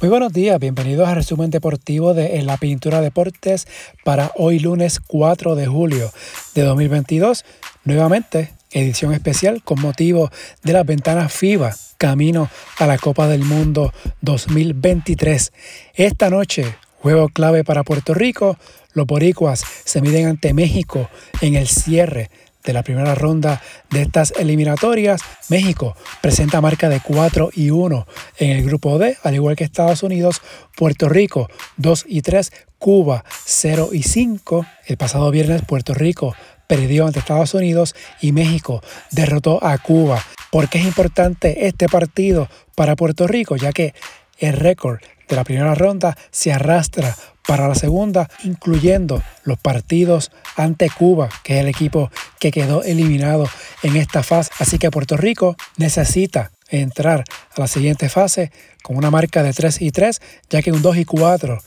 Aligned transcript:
Muy 0.00 0.10
buenos 0.10 0.32
días, 0.32 0.60
bienvenidos 0.60 1.08
al 1.08 1.16
resumen 1.16 1.50
deportivo 1.50 2.14
de 2.14 2.36
En 2.36 2.46
la 2.46 2.56
Pintura 2.56 3.00
Deportes 3.00 3.66
para 4.04 4.30
hoy 4.36 4.60
lunes 4.60 5.00
4 5.04 5.56
de 5.56 5.66
julio 5.66 6.12
de 6.54 6.62
2022. 6.62 7.44
Nuevamente, 7.82 8.52
edición 8.70 9.12
especial 9.12 9.60
con 9.64 9.80
motivo 9.80 10.30
de 10.62 10.72
las 10.72 10.86
ventanas 10.86 11.32
FIBA 11.32 11.74
camino 11.96 12.48
a 12.78 12.86
la 12.86 12.96
Copa 12.96 13.26
del 13.26 13.42
Mundo 13.42 13.92
2023. 14.20 15.52
Esta 15.94 16.30
noche, 16.30 16.76
juego 17.00 17.28
clave 17.28 17.64
para 17.64 17.82
Puerto 17.82 18.14
Rico, 18.14 18.56
los 18.92 19.04
boricuas 19.04 19.64
se 19.84 20.00
miden 20.00 20.28
ante 20.28 20.54
México 20.54 21.10
en 21.40 21.56
el 21.56 21.66
cierre 21.66 22.30
de 22.64 22.72
la 22.72 22.82
primera 22.82 23.14
ronda 23.14 23.62
de 23.90 24.02
estas 24.02 24.32
eliminatorias, 24.38 25.20
México 25.48 25.96
presenta 26.20 26.60
marca 26.60 26.88
de 26.88 27.00
4 27.00 27.50
y 27.54 27.70
1 27.70 28.06
en 28.38 28.50
el 28.50 28.64
grupo 28.64 28.98
D, 28.98 29.16
al 29.22 29.34
igual 29.34 29.56
que 29.56 29.64
Estados 29.64 30.02
Unidos, 30.02 30.42
Puerto 30.76 31.08
Rico 31.08 31.48
2 31.76 32.04
y 32.08 32.22
3, 32.22 32.52
Cuba 32.78 33.24
0 33.44 33.90
y 33.92 34.02
5. 34.02 34.66
El 34.86 34.96
pasado 34.96 35.30
viernes 35.30 35.62
Puerto 35.66 35.94
Rico 35.94 36.34
perdió 36.66 37.06
ante 37.06 37.18
Estados 37.18 37.54
Unidos 37.54 37.94
y 38.20 38.32
México 38.32 38.82
derrotó 39.10 39.64
a 39.64 39.78
Cuba. 39.78 40.22
¿Por 40.50 40.68
qué 40.68 40.78
es 40.78 40.84
importante 40.84 41.66
este 41.66 41.88
partido 41.88 42.48
para 42.74 42.96
Puerto 42.96 43.26
Rico? 43.26 43.56
Ya 43.56 43.72
que 43.72 43.94
el 44.38 44.54
récord 44.54 45.00
de 45.28 45.36
la 45.36 45.44
primera 45.44 45.74
ronda 45.74 46.16
se 46.30 46.52
arrastra 46.52 47.14
para 47.48 47.66
la 47.66 47.74
segunda, 47.74 48.28
incluyendo 48.44 49.22
los 49.42 49.58
partidos 49.58 50.30
ante 50.54 50.90
Cuba, 50.90 51.30
que 51.42 51.54
es 51.54 51.60
el 51.60 51.68
equipo 51.68 52.10
que 52.38 52.50
quedó 52.50 52.82
eliminado 52.82 53.48
en 53.82 53.96
esta 53.96 54.22
fase. 54.22 54.50
Así 54.58 54.78
que 54.78 54.90
Puerto 54.90 55.16
Rico 55.16 55.56
necesita 55.78 56.52
entrar 56.68 57.24
a 57.56 57.60
la 57.60 57.66
siguiente 57.66 58.10
fase 58.10 58.52
con 58.82 58.98
una 58.98 59.10
marca 59.10 59.42
de 59.42 59.54
3 59.54 59.80
y 59.80 59.90
3, 59.92 60.20
ya 60.50 60.60
que 60.60 60.72
un 60.72 60.82
2 60.82 60.98
y 60.98 61.04
4 61.06 61.58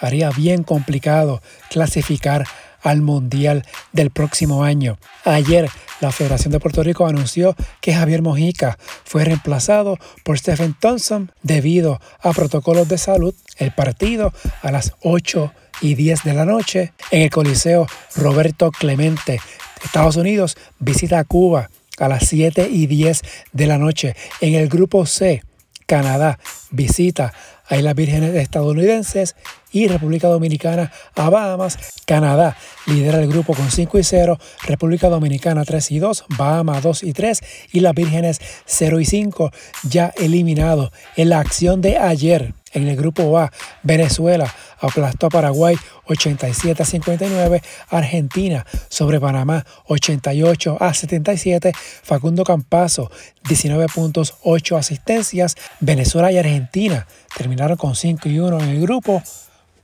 haría 0.00 0.30
bien 0.30 0.62
complicado 0.62 1.42
clasificar 1.68 2.46
al 2.84 3.02
Mundial 3.02 3.66
del 3.92 4.10
próximo 4.10 4.62
año. 4.62 4.98
Ayer 5.24 5.68
la 6.00 6.12
Federación 6.12 6.52
de 6.52 6.60
Puerto 6.60 6.82
Rico 6.82 7.06
anunció 7.06 7.56
que 7.80 7.94
Javier 7.94 8.22
Mojica 8.22 8.78
fue 9.04 9.24
reemplazado 9.24 9.98
por 10.22 10.38
Stephen 10.38 10.76
Thompson 10.78 11.32
debido 11.42 12.00
a 12.20 12.32
protocolos 12.32 12.88
de 12.88 12.98
salud. 12.98 13.34
El 13.56 13.72
partido 13.72 14.32
a 14.62 14.70
las 14.70 14.92
8 15.02 15.52
y 15.80 15.94
10 15.94 16.24
de 16.24 16.34
la 16.34 16.44
noche 16.44 16.92
en 17.10 17.22
el 17.22 17.30
Coliseo 17.30 17.86
Roberto 18.14 18.70
Clemente. 18.70 19.40
Estados 19.82 20.16
Unidos 20.16 20.56
visita 20.78 21.18
a 21.18 21.24
Cuba 21.24 21.70
a 21.98 22.08
las 22.08 22.26
7 22.26 22.68
y 22.70 22.86
10 22.86 23.22
de 23.52 23.66
la 23.66 23.78
noche. 23.78 24.14
En 24.40 24.54
el 24.54 24.68
grupo 24.68 25.06
C, 25.06 25.42
Canadá 25.86 26.38
visita 26.74 27.32
a 27.66 27.76
las 27.76 27.94
Vírgenes 27.94 28.34
estadounidenses 28.34 29.36
y 29.72 29.88
República 29.88 30.28
Dominicana 30.28 30.92
a 31.14 31.30
Bahamas. 31.30 31.78
Canadá 32.06 32.56
lidera 32.86 33.20
el 33.20 33.28
grupo 33.28 33.54
con 33.54 33.70
5 33.70 33.98
y 33.98 34.04
0, 34.04 34.38
República 34.66 35.08
Dominicana 35.08 35.64
3 35.64 35.90
y 35.92 35.98
2, 35.98 36.24
Bahamas 36.36 36.82
2 36.82 37.02
y 37.04 37.12
3 37.12 37.40
y 37.72 37.80
las 37.80 37.94
Vírgenes 37.94 38.40
0 38.66 39.00
y 39.00 39.04
5 39.04 39.50
ya 39.84 40.12
eliminado 40.16 40.92
en 41.16 41.30
la 41.30 41.40
acción 41.40 41.80
de 41.80 41.98
ayer. 41.98 42.54
En 42.72 42.88
el 42.88 42.96
grupo 42.96 43.38
A, 43.38 43.52
Venezuela 43.84 44.52
aplastó 44.86 45.26
a 45.26 45.30
Paraguay 45.30 45.76
87 46.06 46.82
a 46.82 46.86
59, 46.86 47.62
Argentina 47.88 48.66
sobre 48.88 49.20
Panamá 49.20 49.64
88 49.86 50.78
a 50.80 50.94
77, 50.94 51.72
Facundo 52.02 52.44
Campazo 52.44 53.10
19 53.48 53.86
puntos, 53.94 54.34
8 54.42 54.76
asistencias, 54.76 55.56
Venezuela 55.80 56.32
y 56.32 56.38
Argentina 56.38 57.06
terminaron 57.36 57.76
con 57.76 57.94
5 57.94 58.28
y 58.28 58.38
1 58.38 58.60
en 58.60 58.68
el 58.68 58.80
grupo, 58.80 59.22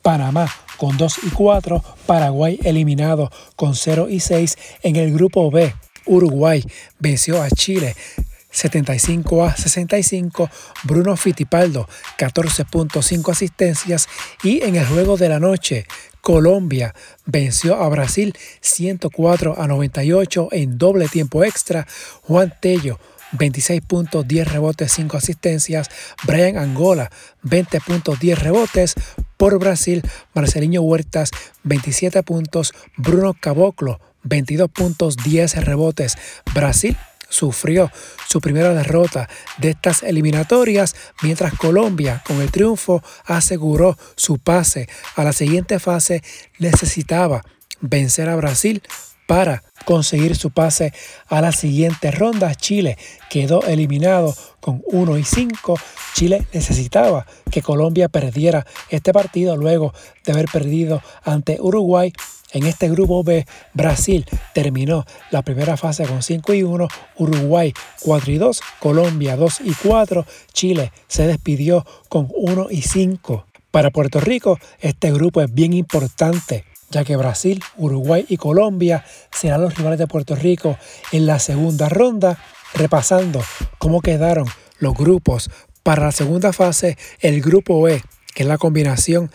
Panamá 0.02 0.50
con 0.76 0.96
2 0.96 1.18
y 1.24 1.30
4, 1.30 1.84
Paraguay 2.06 2.58
eliminado 2.64 3.30
con 3.56 3.74
0 3.74 4.08
y 4.08 4.20
6 4.20 4.56
en 4.83 4.96
el 4.96 5.12
grupo 5.12 5.50
B. 5.50 5.74
Uruguay 6.06 6.64
venció 6.98 7.42
a 7.42 7.50
Chile 7.50 7.94
75 8.50 9.44
a 9.44 9.56
65, 9.56 10.50
Bruno 10.84 11.16
Fittipaldo 11.16 11.88
14.5 12.18 13.30
asistencias 13.30 14.08
y 14.42 14.62
en 14.62 14.77
el 14.77 14.86
juego 14.86 15.16
de 15.16 15.28
la 15.28 15.40
noche 15.40 15.86
Colombia 16.20 16.94
venció 17.24 17.77
a 17.77 17.89
Brasil 17.89 18.34
104 18.60 19.60
a 19.60 19.66
98 19.66 20.48
en 20.52 20.78
doble 20.78 21.08
tiempo 21.08 21.44
extra, 21.44 21.86
Juan 22.22 22.52
Tello 22.60 22.98
26 23.33 23.83
puntos, 23.83 24.27
10 24.27 24.48
rebotes, 24.48 24.92
5 24.92 25.16
asistencias. 25.16 25.89
Brian 26.24 26.58
Angola, 26.58 27.10
20 27.42 27.80
puntos, 27.80 28.18
10 28.18 28.39
rebotes. 28.39 28.94
Por 29.36 29.58
Brasil, 29.58 30.02
Marcelinho 30.34 30.83
Huertas, 30.83 31.30
27 31.62 32.22
puntos. 32.22 32.72
Bruno 32.96 33.34
Caboclo, 33.34 34.00
22 34.24 34.70
puntos, 34.70 35.16
10 35.16 35.64
rebotes. 35.64 36.18
Brasil 36.55 36.96
sufrió 37.30 37.91
su 38.29 38.42
primera 38.42 38.74
derrota 38.74 39.30
de 39.57 39.70
estas 39.70 40.02
eliminatorias, 40.02 40.95
mientras 41.23 41.55
Colombia, 41.55 42.23
con 42.27 42.42
el 42.42 42.51
triunfo, 42.51 43.02
aseguró 43.24 43.96
su 44.17 44.39
pase 44.39 44.89
a 45.17 45.24
la 45.24 45.33
siguiente 45.33 45.79
fase, 45.79 46.23
necesitaba 46.58 47.42
vencer 47.80 48.29
a 48.29 48.36
Brasil 48.36 48.83
para 49.27 49.63
conseguir 49.85 50.35
su 50.35 50.51
pase 50.51 50.92
a 51.29 51.40
la 51.40 51.52
siguiente 51.52 52.11
ronda. 52.11 52.55
Chile 52.57 52.98
quedó 53.30 53.63
eliminado 53.63 54.35
con 54.58 54.83
1 54.86 55.19
y 55.19 55.24
5. 55.24 55.79
Chile 56.14 56.45
necesitaba 56.52 57.27
que 57.48 57.63
Colombia 57.63 58.08
perdiera 58.08 58.67
este 58.89 59.13
partido 59.13 59.57
luego 59.57 59.95
de 60.24 60.33
haber 60.33 60.46
perdido 60.46 61.01
ante 61.23 61.58
Uruguay 61.61 62.13
en 62.52 62.66
este 62.66 62.88
grupo 62.88 63.22
B, 63.22 63.46
Brasil 63.74 64.27
terminó 64.55 65.05
la 65.30 65.42
primera 65.42 65.77
fase 65.77 66.05
con 66.06 66.22
5 66.22 66.55
y 66.55 66.62
1, 66.62 66.88
Uruguay 67.16 67.72
4 68.02 68.33
y 68.33 68.38
2, 68.38 68.61
Colombia 68.80 69.36
2 69.36 69.61
y 69.64 69.72
4, 69.72 70.27
Chile 70.52 70.92
se 71.08 71.27
despidió 71.27 71.86
con 72.08 72.28
1 72.34 72.68
y 72.70 72.83
5. 72.83 73.46
Para 73.70 73.90
Puerto 73.90 74.20
Rico, 74.20 74.58
este 74.80 75.12
grupo 75.12 75.40
es 75.40 75.52
bien 75.55 75.72
importante, 75.72 76.64
ya 76.90 77.05
que 77.05 77.16
Brasil, 77.16 77.62
Uruguay 77.77 78.27
y 78.28 78.36
Colombia 78.36 79.05
serán 79.30 79.62
los 79.62 79.77
rivales 79.77 79.98
de 79.98 80.08
Puerto 80.08 80.34
Rico 80.34 80.77
en 81.12 81.27
la 81.27 81.39
segunda 81.39 81.89
ronda, 81.89 82.42
repasando 82.74 83.40
cómo 83.78 84.00
quedaron 84.00 84.46
los 84.78 84.94
grupos 84.94 85.50
para 85.83 86.06
la 86.06 86.12
segunda 86.12 86.52
fase, 86.52 86.98
el 87.20 87.40
grupo 87.40 87.89
E, 87.89 88.02
que 88.35 88.42
es 88.42 88.48
la 88.48 88.58
combinación 88.58 89.30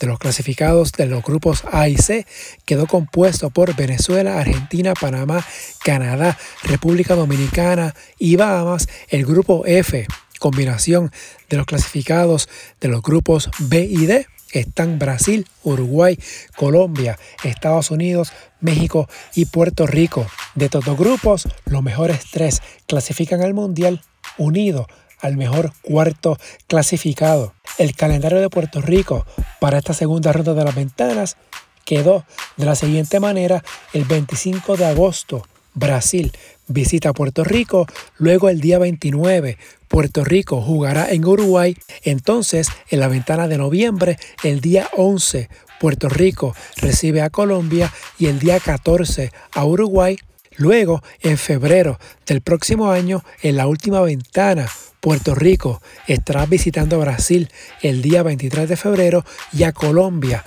de 0.00 0.06
los 0.06 0.18
clasificados 0.18 0.92
de 0.92 1.06
los 1.06 1.22
grupos 1.22 1.62
A 1.70 1.88
y 1.88 1.96
C 1.96 2.26
quedó 2.64 2.86
compuesto 2.86 3.50
por 3.50 3.76
Venezuela, 3.76 4.38
Argentina, 4.40 4.94
Panamá, 4.94 5.44
Canadá, 5.84 6.38
República 6.64 7.14
Dominicana 7.14 7.94
y 8.18 8.36
Bahamas. 8.36 8.88
El 9.08 9.26
grupo 9.26 9.66
F, 9.66 10.06
combinación 10.38 11.12
de 11.50 11.58
los 11.58 11.66
clasificados 11.66 12.48
de 12.80 12.88
los 12.88 13.02
grupos 13.02 13.50
B 13.58 13.84
y 13.84 14.06
D, 14.06 14.26
están 14.52 14.98
Brasil, 14.98 15.46
Uruguay, 15.62 16.18
Colombia, 16.56 17.18
Estados 17.44 17.90
Unidos, 17.90 18.32
México 18.60 19.08
y 19.34 19.44
Puerto 19.44 19.86
Rico. 19.86 20.26
De 20.54 20.68
todos 20.68 20.86
los 20.86 20.98
grupos, 20.98 21.48
los 21.66 21.82
mejores 21.82 22.24
tres 22.32 22.62
clasifican 22.86 23.42
al 23.42 23.54
Mundial 23.54 24.02
unido 24.38 24.88
al 25.20 25.36
mejor 25.36 25.72
cuarto 25.82 26.38
clasificado. 26.66 27.54
El 27.78 27.94
calendario 27.94 28.40
de 28.40 28.50
Puerto 28.50 28.80
Rico 28.80 29.26
para 29.60 29.78
esta 29.78 29.94
segunda 29.94 30.32
ronda 30.32 30.54
de 30.54 30.64
las 30.64 30.74
ventanas 30.74 31.36
quedó 31.84 32.24
de 32.56 32.66
la 32.66 32.74
siguiente 32.74 33.20
manera 33.20 33.62
el 33.92 34.04
25 34.04 34.76
de 34.76 34.86
agosto. 34.86 35.46
Brasil 35.74 36.32
visita 36.66 37.12
Puerto 37.12 37.44
Rico, 37.44 37.86
luego 38.18 38.48
el 38.48 38.60
día 38.60 38.78
29 38.78 39.56
Puerto 39.88 40.24
Rico 40.24 40.60
jugará 40.62 41.10
en 41.10 41.24
Uruguay, 41.24 41.76
entonces 42.04 42.68
en 42.90 43.00
la 43.00 43.08
ventana 43.08 43.48
de 43.48 43.58
noviembre, 43.58 44.18
el 44.44 44.60
día 44.60 44.88
11 44.96 45.48
Puerto 45.80 46.08
Rico 46.08 46.54
recibe 46.76 47.22
a 47.22 47.30
Colombia 47.30 47.92
y 48.18 48.26
el 48.26 48.38
día 48.38 48.60
14 48.60 49.32
a 49.52 49.64
Uruguay, 49.64 50.18
luego 50.56 51.02
en 51.22 51.38
febrero 51.38 51.98
del 52.26 52.40
próximo 52.40 52.90
año 52.90 53.24
en 53.42 53.56
la 53.56 53.66
última 53.66 54.00
ventana 54.02 54.68
Puerto 55.00 55.34
Rico 55.34 55.80
estará 56.06 56.44
visitando 56.46 56.98
Brasil 56.98 57.50
el 57.82 58.02
día 58.02 58.22
23 58.22 58.68
de 58.68 58.76
febrero 58.76 59.24
y 59.52 59.64
a 59.64 59.72
Colombia 59.72 60.44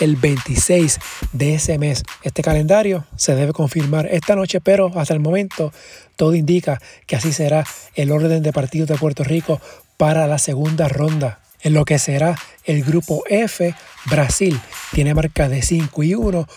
el 0.00 0.16
26 0.16 0.98
de 1.32 1.54
ese 1.54 1.78
mes. 1.78 2.02
Este 2.22 2.42
calendario 2.42 3.04
se 3.16 3.34
debe 3.34 3.52
confirmar 3.52 4.06
esta 4.06 4.34
noche, 4.34 4.60
pero 4.60 4.90
hasta 4.98 5.14
el 5.14 5.20
momento 5.20 5.72
todo 6.16 6.34
indica 6.34 6.80
que 7.06 7.16
así 7.16 7.32
será 7.32 7.64
el 7.94 8.10
orden 8.10 8.42
de 8.42 8.52
partidos 8.52 8.88
de 8.88 8.96
Puerto 8.96 9.22
Rico 9.22 9.60
para 9.96 10.26
la 10.26 10.38
segunda 10.38 10.88
ronda. 10.88 11.40
En 11.60 11.74
lo 11.74 11.84
que 11.84 11.98
será 11.98 12.36
el 12.64 12.84
grupo 12.84 13.22
F, 13.28 13.74
Brasil 14.06 14.58
tiene 14.92 15.14
marca 15.14 15.48
de 15.48 15.62
5 15.62 16.02
y 16.02 16.14
1, 16.14 16.48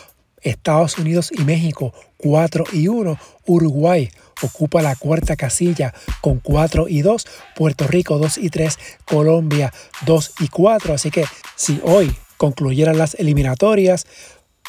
Estados 0.41 0.97
Unidos 0.97 1.31
y 1.31 1.41
México 1.41 1.93
4 2.17 2.65
y 2.73 2.87
1, 2.87 3.17
Uruguay 3.45 4.09
ocupa 4.41 4.81
la 4.81 4.95
cuarta 4.95 5.35
casilla 5.35 5.93
con 6.21 6.39
4 6.39 6.87
y 6.87 7.01
2, 7.01 7.25
Puerto 7.55 7.87
Rico 7.87 8.17
2 8.17 8.37
y 8.39 8.49
3, 8.49 8.77
Colombia 9.05 9.73
2 10.05 10.33
y 10.41 10.47
4. 10.47 10.93
Así 10.93 11.11
que 11.11 11.25
si 11.55 11.79
hoy 11.83 12.15
concluyeran 12.37 12.97
las 12.97 13.15
eliminatorias, 13.15 14.05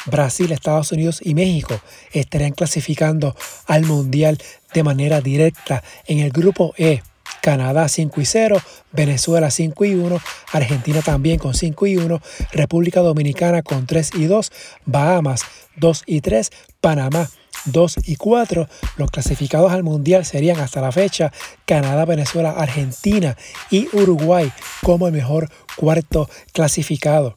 Brasil, 0.05 0.51
Estados 0.51 0.91
Unidos 0.91 1.19
y 1.23 1.35
México 1.35 1.79
estarían 2.13 2.51
clasificando 2.51 3.35
al 3.67 3.83
Mundial 3.83 4.37
de 4.73 4.83
manera 4.83 5.21
directa 5.21 5.83
en 6.07 6.19
el 6.19 6.31
grupo 6.31 6.73
E. 6.77 7.01
Canadá 7.41 7.87
5 7.87 8.21
y 8.21 8.25
0, 8.25 8.61
Venezuela 8.91 9.51
5 9.51 9.85
y 9.85 9.95
1, 9.95 10.19
Argentina 10.51 11.01
también 11.01 11.39
con 11.39 11.53
5 11.53 11.87
y 11.87 11.97
1, 11.97 12.21
República 12.51 13.01
Dominicana 13.01 13.61
con 13.61 13.85
3 13.85 14.11
y 14.15 14.25
2, 14.25 14.51
Bahamas 14.85 15.41
2 15.77 16.03
y 16.05 16.21
3, 16.21 16.51
Panamá 16.81 17.29
2 17.65 17.95
y 18.05 18.15
4. 18.15 18.67
Los 18.97 19.11
clasificados 19.11 19.71
al 19.71 19.83
Mundial 19.83 20.25
serían 20.25 20.59
hasta 20.59 20.81
la 20.81 20.91
fecha 20.91 21.31
Canadá, 21.65 22.05
Venezuela, 22.05 22.51
Argentina 22.51 23.37
y 23.69 23.87
Uruguay 23.93 24.51
como 24.83 25.07
el 25.07 25.13
mejor 25.13 25.49
cuarto 25.75 26.29
clasificado. 26.53 27.35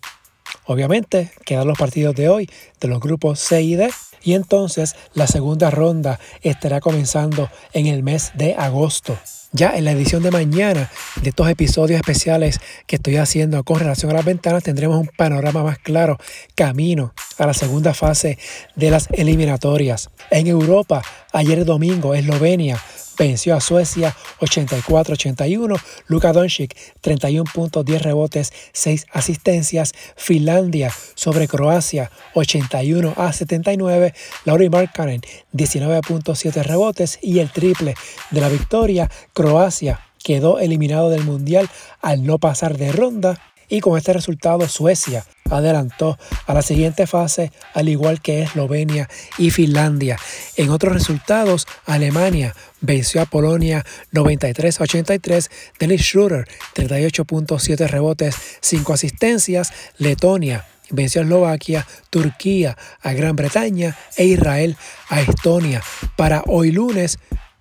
Obviamente 0.64 1.32
quedan 1.44 1.66
los 1.66 1.78
partidos 1.78 2.14
de 2.14 2.28
hoy 2.28 2.48
de 2.80 2.88
los 2.88 3.00
grupos 3.00 3.40
C 3.40 3.62
y 3.62 3.74
D 3.74 3.90
y 4.22 4.34
entonces 4.34 4.94
la 5.14 5.26
segunda 5.26 5.70
ronda 5.70 6.20
estará 6.42 6.80
comenzando 6.80 7.50
en 7.72 7.86
el 7.86 8.02
mes 8.02 8.32
de 8.34 8.54
agosto. 8.54 9.18
Ya 9.54 9.76
en 9.76 9.84
la 9.84 9.92
edición 9.92 10.22
de 10.22 10.30
mañana 10.30 10.90
de 11.20 11.28
estos 11.28 11.46
episodios 11.46 12.00
especiales 12.00 12.58
que 12.86 12.96
estoy 12.96 13.16
haciendo 13.16 13.62
con 13.64 13.78
relación 13.78 14.10
a 14.10 14.14
las 14.14 14.24
ventanas 14.24 14.62
tendremos 14.62 14.98
un 14.98 15.10
panorama 15.14 15.62
más 15.62 15.78
claro 15.78 16.16
camino 16.54 17.12
a 17.42 17.46
la 17.46 17.54
segunda 17.54 17.92
fase 17.92 18.38
de 18.76 18.90
las 18.90 19.08
eliminatorias. 19.10 20.10
En 20.30 20.46
Europa, 20.46 21.02
ayer 21.32 21.64
domingo, 21.64 22.14
Eslovenia 22.14 22.80
venció 23.18 23.56
a 23.56 23.60
Suecia 23.60 24.14
84-81, 24.40 25.80
Luka 26.06 26.32
Doncic 26.32 26.76
31 27.00 27.50
puntos, 27.52 27.84
10 27.84 28.02
rebotes, 28.02 28.52
6 28.72 29.06
asistencias, 29.12 29.92
Finlandia 30.14 30.92
sobre 31.14 31.48
Croacia 31.48 32.12
81 32.34 33.14
a 33.16 33.32
79, 33.32 34.14
Lauri 34.44 34.70
Markkanen 34.70 35.22
19.7 35.52 36.62
rebotes 36.62 37.18
y 37.22 37.40
el 37.40 37.50
triple 37.50 37.96
de 38.30 38.40
la 38.40 38.48
victoria, 38.48 39.10
Croacia 39.32 40.00
quedó 40.22 40.60
eliminado 40.60 41.10
del 41.10 41.24
Mundial 41.24 41.68
al 42.00 42.24
no 42.24 42.38
pasar 42.38 42.78
de 42.78 42.92
ronda 42.92 43.40
y 43.72 43.80
con 43.80 43.96
este 43.96 44.12
resultado 44.12 44.68
Suecia 44.68 45.24
adelantó 45.48 46.18
a 46.46 46.52
la 46.52 46.60
siguiente 46.60 47.06
fase, 47.06 47.50
al 47.72 47.88
igual 47.88 48.20
que 48.20 48.42
Eslovenia 48.42 49.08
y 49.38 49.50
Finlandia. 49.50 50.18
En 50.56 50.68
otros 50.68 50.92
resultados, 50.92 51.66
Alemania 51.86 52.54
venció 52.82 53.22
a 53.22 53.26
Polonia 53.26 53.82
93-83, 54.12 55.50
Dennis 55.78 56.02
Schroeder 56.02 56.46
38.7 56.74 57.88
rebotes, 57.88 58.36
5 58.60 58.92
asistencias, 58.92 59.72
Letonia 59.96 60.66
venció 60.90 61.22
a 61.22 61.24
Eslovaquia, 61.24 61.86
Turquía 62.10 62.76
a 63.00 63.14
Gran 63.14 63.36
Bretaña 63.36 63.96
e 64.18 64.26
Israel 64.26 64.76
a 65.08 65.22
Estonia. 65.22 65.82
Para 66.16 66.42
hoy 66.46 66.72
lunes, 66.72 67.18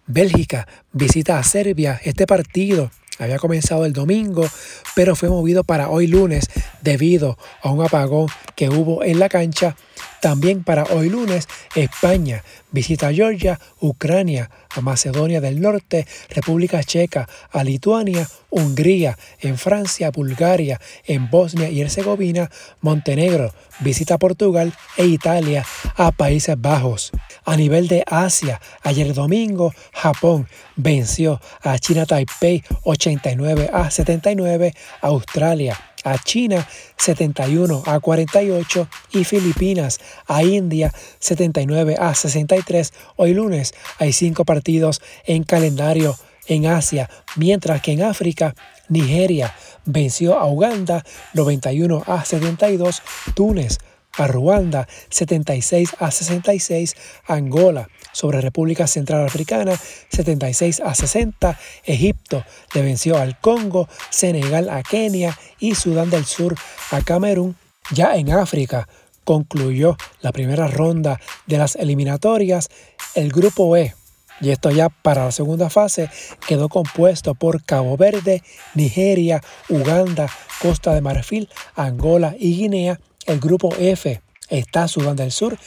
Bélgica 0.07 0.67
visita 0.91 1.39
a 1.39 1.43
Serbia. 1.43 2.01
Este 2.03 2.27
partido 2.27 2.91
había 3.23 3.39
comenzado 3.39 3.85
el 3.85 3.93
domingo, 3.93 4.47
pero 4.95 5.15
fue 5.15 5.29
movido 5.29 5.63
para 5.63 5.89
hoy 5.89 6.07
lunes 6.07 6.49
debido 6.81 7.37
a 7.61 7.71
un 7.71 7.85
apagón 7.85 8.27
que 8.55 8.69
hubo 8.69 9.03
en 9.03 9.19
la 9.19 9.29
cancha. 9.29 9.75
También 10.21 10.63
para 10.63 10.83
hoy 10.83 11.09
lunes, 11.09 11.47
España 11.75 12.43
visita 12.71 13.11
Georgia, 13.11 13.59
Ucrania, 13.79 14.51
a 14.69 14.79
Macedonia 14.79 15.41
del 15.41 15.59
Norte, 15.59 16.05
República 16.29 16.83
Checa, 16.83 17.27
a 17.51 17.63
Lituania, 17.63 18.29
Hungría, 18.51 19.17
en 19.39 19.57
Francia, 19.57 20.11
Bulgaria, 20.11 20.79
en 21.05 21.29
Bosnia 21.29 21.69
y 21.69 21.81
Herzegovina, 21.81 22.51
Montenegro 22.81 23.51
visita 23.79 24.19
Portugal 24.19 24.73
e 24.95 25.05
Italia 25.05 25.65
a 25.95 26.11
Países 26.11 26.55
Bajos. 26.59 27.11
A 27.43 27.57
nivel 27.57 27.87
de 27.87 28.03
Asia, 28.05 28.61
ayer 28.83 29.13
domingo, 29.13 29.73
Japón 29.91 30.47
venció 30.75 31.41
a 31.61 31.79
China 31.79 32.05
Taipei 32.05 32.63
89 32.83 33.69
a 33.73 33.89
79, 33.89 34.73
Australia 35.01 35.79
a 36.03 36.17
China 36.17 36.67
71 36.97 37.83
a 37.85 37.99
48 37.99 38.87
y 39.13 39.23
Filipinas 39.23 39.99
a 40.27 40.43
India 40.43 40.93
79 41.19 41.95
a 41.99 42.13
63. 42.15 42.93
Hoy 43.15 43.33
lunes 43.33 43.73
hay 43.99 44.13
cinco 44.13 44.45
partidos 44.45 45.01
en 45.25 45.43
calendario 45.43 46.15
en 46.47 46.65
Asia, 46.65 47.09
mientras 47.35 47.81
que 47.81 47.93
en 47.93 48.03
África 48.03 48.55
Nigeria 48.89 49.55
venció 49.85 50.37
a 50.37 50.47
Uganda 50.47 51.03
91 51.33 52.03
a 52.05 52.25
72, 52.25 53.01
Túnez 53.35 53.79
a 54.17 54.27
Ruanda 54.27 54.87
76 55.09 55.95
a 55.99 56.11
66, 56.11 56.95
Angola 57.27 57.89
sobre 58.11 58.41
República 58.41 58.87
Central 58.87 59.25
Africana 59.25 59.73
76 60.09 60.81
a 60.81 60.93
60, 60.93 61.59
Egipto 61.85 62.43
le 62.73 62.81
venció 62.81 63.17
al 63.17 63.39
Congo, 63.39 63.87
Senegal 64.09 64.69
a 64.69 64.83
Kenia 64.83 65.37
y 65.59 65.75
Sudán 65.75 66.09
del 66.09 66.25
Sur 66.25 66.55
a 66.91 67.01
Camerún. 67.01 67.55
Ya 67.93 68.15
en 68.15 68.31
África 68.31 68.87
concluyó 69.23 69.97
la 70.21 70.31
primera 70.31 70.67
ronda 70.67 71.19
de 71.45 71.57
las 71.57 71.75
eliminatorias, 71.75 72.69
el 73.15 73.31
grupo 73.31 73.75
E. 73.77 73.95
Y 74.39 74.49
esto 74.49 74.71
ya 74.71 74.89
para 74.89 75.25
la 75.25 75.31
segunda 75.31 75.69
fase 75.69 76.09
quedó 76.47 76.67
compuesto 76.67 77.35
por 77.35 77.63
Cabo 77.63 77.95
Verde, 77.95 78.41
Nigeria, 78.73 79.41
Uganda, 79.69 80.27
Costa 80.59 80.95
de 80.95 81.01
Marfil, 81.01 81.47
Angola 81.75 82.35
y 82.39 82.57
Guinea 82.57 82.99
el 83.31 83.39
grupo 83.39 83.73
F 83.77 84.21
está 84.49 84.87
Sudán 84.87 85.15
del 85.15 85.31
Sur, 85.31 85.57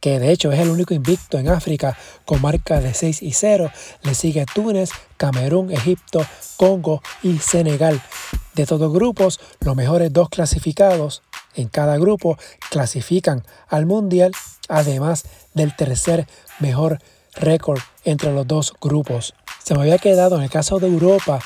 que 0.00 0.18
de 0.18 0.32
hecho 0.32 0.50
es 0.50 0.58
el 0.58 0.68
único 0.68 0.92
invicto 0.92 1.38
en 1.38 1.48
África 1.48 1.96
con 2.24 2.42
marca 2.42 2.80
de 2.80 2.92
6 2.92 3.22
y 3.22 3.32
0. 3.32 3.70
Le 4.02 4.14
sigue 4.14 4.44
Túnez, 4.52 4.90
Camerún, 5.16 5.70
Egipto, 5.70 6.26
Congo 6.56 7.00
y 7.22 7.38
Senegal. 7.38 8.02
De 8.54 8.66
todos 8.66 8.92
grupos, 8.92 9.40
los 9.60 9.76
mejores 9.76 10.12
dos 10.12 10.28
clasificados 10.28 11.22
en 11.54 11.68
cada 11.68 11.96
grupo 11.98 12.36
clasifican 12.70 13.44
al 13.68 13.86
Mundial, 13.86 14.32
además 14.68 15.24
del 15.54 15.76
tercer 15.76 16.26
mejor 16.58 16.98
récord 17.34 17.78
entre 18.04 18.32
los 18.32 18.46
dos 18.46 18.74
grupos. 18.80 19.34
Se 19.62 19.74
me 19.74 19.82
había 19.82 19.98
quedado 19.98 20.36
en 20.36 20.42
el 20.42 20.50
caso 20.50 20.80
de 20.80 20.88
Europa 20.88 21.38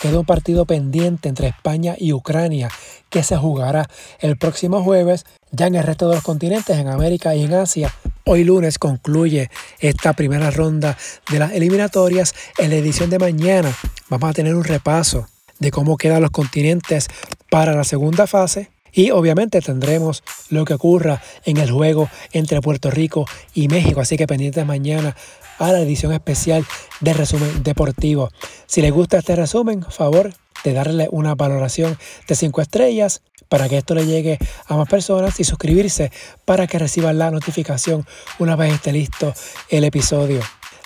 queda 0.00 0.18
un 0.18 0.26
partido 0.26 0.66
pendiente 0.66 1.28
entre 1.28 1.48
España 1.48 1.94
y 1.98 2.12
Ucrania 2.12 2.70
que 3.08 3.22
se 3.22 3.36
jugará 3.36 3.88
el 4.20 4.36
próximo 4.36 4.82
jueves. 4.82 5.24
Ya 5.52 5.66
en 5.66 5.74
el 5.74 5.82
resto 5.82 6.08
de 6.08 6.14
los 6.14 6.24
continentes, 6.24 6.76
en 6.78 6.88
América 6.88 7.34
y 7.34 7.42
en 7.42 7.54
Asia, 7.54 7.92
Hoy 8.32 8.44
lunes 8.44 8.78
concluye 8.78 9.50
esta 9.80 10.12
primera 10.12 10.52
ronda 10.52 10.96
de 11.30 11.40
las 11.40 11.52
eliminatorias. 11.52 12.32
En 12.58 12.70
la 12.70 12.76
edición 12.76 13.10
de 13.10 13.18
mañana 13.18 13.74
vamos 14.08 14.30
a 14.30 14.32
tener 14.32 14.54
un 14.54 14.62
repaso 14.62 15.26
de 15.58 15.72
cómo 15.72 15.96
quedan 15.96 16.22
los 16.22 16.30
continentes 16.30 17.08
para 17.50 17.74
la 17.74 17.82
segunda 17.82 18.28
fase. 18.28 18.70
Y 18.92 19.10
obviamente 19.10 19.60
tendremos 19.60 20.22
lo 20.48 20.64
que 20.64 20.74
ocurra 20.74 21.22
en 21.44 21.56
el 21.56 21.70
juego 21.70 22.08
entre 22.32 22.60
Puerto 22.60 22.90
Rico 22.90 23.24
y 23.54 23.66
México. 23.66 24.00
Así 24.00 24.16
que 24.16 24.28
pendientes 24.28 24.64
mañana 24.64 25.16
a 25.60 25.70
la 25.72 25.80
edición 25.80 26.12
especial 26.12 26.66
de 27.00 27.12
resumen 27.12 27.62
deportivo. 27.62 28.30
Si 28.66 28.82
les 28.82 28.92
gusta 28.92 29.18
este 29.18 29.36
resumen, 29.36 29.82
favor 29.82 30.32
de 30.64 30.72
darle 30.72 31.08
una 31.12 31.34
valoración 31.34 31.96
de 32.26 32.34
5 32.34 32.60
estrellas 32.62 33.22
para 33.48 33.68
que 33.68 33.78
esto 33.78 33.94
le 33.94 34.06
llegue 34.06 34.38
a 34.66 34.76
más 34.76 34.88
personas 34.88 35.38
y 35.38 35.44
suscribirse 35.44 36.10
para 36.44 36.66
que 36.66 36.78
reciban 36.78 37.18
la 37.18 37.30
notificación 37.30 38.06
una 38.38 38.56
vez 38.56 38.74
esté 38.74 38.92
listo 38.92 39.34
el 39.68 39.84
episodio 39.84 40.40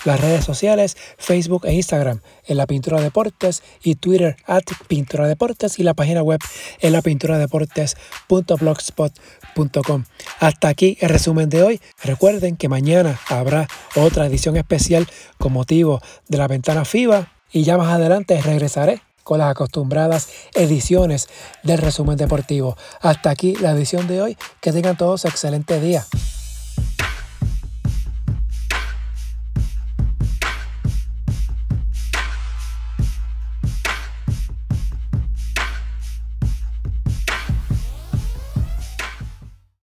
las 0.04 0.20
redes 0.20 0.44
sociales, 0.44 0.96
Facebook 1.18 1.66
e 1.66 1.74
Instagram 1.74 2.20
en 2.46 2.56
la 2.56 2.66
Pintura 2.66 3.00
Deportes 3.00 3.62
y 3.82 3.96
Twitter 3.96 4.36
at 4.46 4.62
Pintura 4.86 5.26
Deportes 5.26 5.78
y 5.78 5.82
la 5.82 5.94
página 5.94 6.22
web 6.22 6.38
en 6.80 6.92
la 6.92 7.00
pintura 7.02 7.38
deportes.blogspot.com. 7.38 10.04
Hasta 10.40 10.68
aquí 10.68 10.96
el 11.00 11.08
resumen 11.08 11.48
de 11.48 11.62
hoy. 11.62 11.80
Recuerden 12.02 12.56
que 12.56 12.68
mañana 12.68 13.18
habrá 13.28 13.68
otra 13.96 14.26
edición 14.26 14.56
especial 14.56 15.08
con 15.38 15.52
motivo 15.52 16.00
de 16.28 16.38
la 16.38 16.48
ventana 16.48 16.84
FIBA 16.84 17.32
y 17.52 17.62
ya 17.64 17.76
más 17.76 17.92
adelante 17.92 18.40
regresaré 18.42 19.02
con 19.22 19.38
las 19.38 19.50
acostumbradas 19.50 20.28
ediciones 20.54 21.28
del 21.62 21.78
resumen 21.78 22.16
deportivo. 22.16 22.76
Hasta 23.00 23.30
aquí 23.30 23.54
la 23.56 23.72
edición 23.72 24.06
de 24.06 24.22
hoy. 24.22 24.38
Que 24.60 24.72
tengan 24.72 24.96
todos 24.96 25.24
excelente 25.24 25.80
día. 25.80 26.06